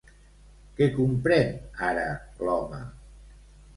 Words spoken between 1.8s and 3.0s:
ara l'home?